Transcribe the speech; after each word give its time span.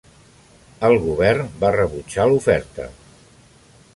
El 0.89 0.95
govern 1.03 1.51
va 1.65 1.71
rebutjar 1.77 2.27
l'oferta. 2.31 2.89